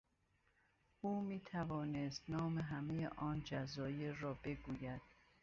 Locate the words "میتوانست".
1.21-2.23